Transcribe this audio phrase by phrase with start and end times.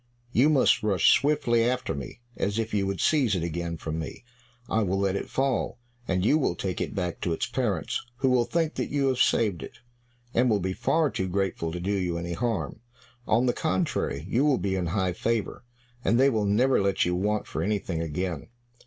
[0.31, 4.23] You must rush swiftly after me, as if you would seize it again from me.
[4.67, 5.77] I will let it fall,
[6.07, 9.19] and you will take it back to its parents, who will think that you have
[9.19, 9.77] saved it,
[10.33, 12.79] and will be far too grateful to do you any harm;
[13.27, 15.63] on the contrary, you will be in high favor,
[16.03, 18.47] and they will never let you want for anything again."